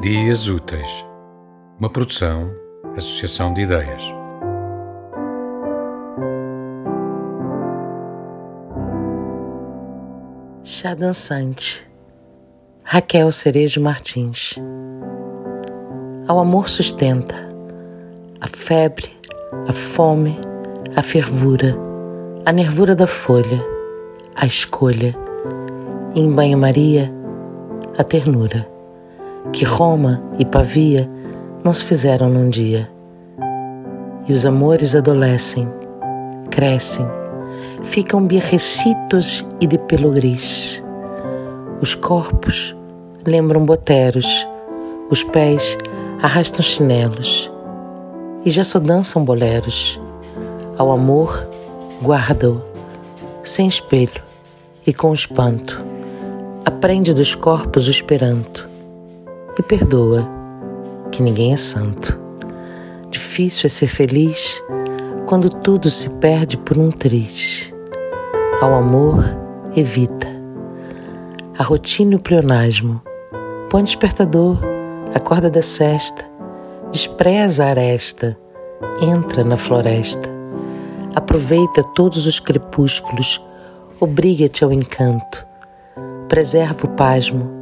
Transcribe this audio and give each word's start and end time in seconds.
Dias 0.00 0.48
Úteis, 0.48 1.04
uma 1.78 1.90
produção, 1.90 2.50
associação 2.96 3.52
de 3.52 3.60
ideias. 3.60 4.02
Chá 10.64 10.94
dançante. 10.94 11.86
Raquel 12.82 13.30
Cerejo 13.30 13.78
Martins. 13.82 14.58
Ao 16.26 16.38
amor 16.38 16.70
sustenta 16.70 17.36
a 18.40 18.46
febre, 18.46 19.10
a 19.68 19.72
fome, 19.74 20.40
a 20.96 21.02
fervura, 21.02 21.76
a 22.46 22.52
nervura 22.52 22.96
da 22.96 23.06
folha, 23.06 23.62
a 24.34 24.46
escolha, 24.46 25.14
e 26.14 26.20
em 26.20 26.32
banho-maria, 26.32 27.12
a 27.98 28.02
ternura 28.02 28.79
que 29.52 29.64
Roma 29.64 30.22
e 30.38 30.44
Pavia 30.44 31.10
não 31.64 31.74
se 31.74 31.84
fizeram 31.84 32.28
num 32.28 32.48
dia. 32.48 32.90
E 34.28 34.32
os 34.32 34.46
amores 34.46 34.94
adolescem, 34.94 35.68
crescem, 36.50 37.06
ficam 37.82 38.26
birrecitos 38.26 39.44
e 39.60 39.66
de 39.66 39.78
pelo 39.78 40.10
gris. 40.10 40.84
Os 41.80 41.94
corpos 41.94 42.76
lembram 43.26 43.64
boteros, 43.64 44.46
os 45.10 45.22
pés 45.24 45.76
arrastam 46.22 46.62
chinelos 46.62 47.50
e 48.44 48.50
já 48.50 48.62
só 48.62 48.78
dançam 48.78 49.24
boleros. 49.24 50.00
Ao 50.78 50.92
amor, 50.92 51.46
guarda-o, 52.02 52.62
sem 53.42 53.66
espelho 53.66 54.22
e 54.86 54.92
com 54.92 55.12
espanto. 55.12 55.84
Aprende 56.64 57.12
dos 57.12 57.34
corpos 57.34 57.88
o 57.88 57.90
esperanto 57.90 58.69
e 59.60 59.62
perdoa, 59.62 60.26
que 61.12 61.22
ninguém 61.22 61.52
é 61.52 61.56
santo. 61.56 62.18
Difícil 63.10 63.66
é 63.66 63.68
ser 63.68 63.88
feliz 63.88 64.62
quando 65.26 65.50
tudo 65.50 65.88
se 65.88 66.08
perde 66.10 66.56
por 66.56 66.78
um 66.78 66.90
triz. 66.90 67.72
Ao 68.60 68.74
amor, 68.74 69.22
evita. 69.76 70.28
A 71.58 71.62
rotina 71.62 72.14
e 72.14 72.16
o 72.16 72.18
pleonasmo. 72.18 73.00
Põe 73.68 73.84
despertador, 73.84 74.58
acorda 75.14 75.50
da 75.50 75.62
cesta, 75.62 76.24
despreza 76.90 77.64
a 77.64 77.68
aresta, 77.68 78.36
entra 79.02 79.44
na 79.44 79.56
floresta. 79.56 80.28
Aproveita 81.14 81.82
todos 81.94 82.26
os 82.26 82.40
crepúsculos, 82.40 83.44
obriga-te 84.00 84.64
ao 84.64 84.72
encanto. 84.72 85.46
Preserva 86.28 86.86
o 86.86 86.90
pasmo, 86.90 87.59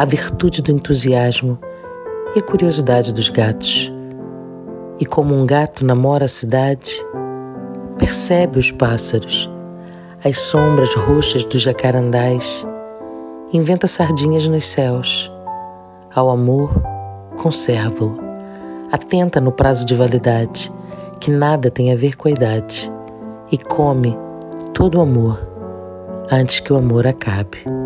a 0.00 0.04
virtude 0.06 0.62
do 0.62 0.72
entusiasmo 0.72 1.58
e 2.34 2.38
a 2.38 2.42
curiosidade 2.42 3.12
dos 3.12 3.28
gatos. 3.28 3.92
E 4.98 5.04
como 5.04 5.34
um 5.34 5.44
gato 5.44 5.84
namora 5.84 6.24
a 6.24 6.28
cidade, 6.28 7.04
percebe 7.98 8.58
os 8.58 8.72
pássaros, 8.72 9.50
as 10.24 10.40
sombras 10.40 10.94
roxas 10.94 11.44
dos 11.44 11.60
jacarandás, 11.60 12.66
inventa 13.52 13.86
sardinhas 13.86 14.48
nos 14.48 14.64
céus. 14.64 15.30
Ao 16.14 16.30
amor, 16.30 16.72
conserva-o, 17.36 18.16
atenta 18.90 19.38
no 19.38 19.52
prazo 19.52 19.84
de 19.84 19.94
validade, 19.94 20.72
que 21.20 21.30
nada 21.30 21.70
tem 21.70 21.92
a 21.92 21.96
ver 21.96 22.16
com 22.16 22.26
a 22.26 22.30
idade, 22.30 22.90
e 23.52 23.58
come 23.58 24.16
todo 24.72 24.96
o 24.96 25.02
amor 25.02 25.38
antes 26.30 26.58
que 26.58 26.72
o 26.72 26.78
amor 26.78 27.06
acabe. 27.06 27.79